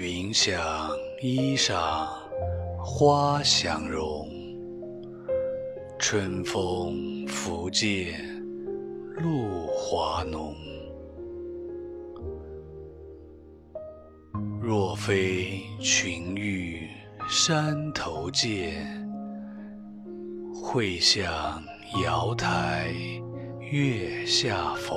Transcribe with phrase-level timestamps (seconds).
[0.00, 0.56] 云想
[1.20, 2.06] 衣裳
[2.78, 4.30] 花想容
[5.98, 8.14] 春风拂槛
[9.16, 10.54] 露华浓。
[14.62, 16.88] 若非群玉
[17.28, 18.86] 山头见
[20.54, 21.60] 会向
[22.04, 22.94] 瑶台
[23.72, 24.96] 月下逢。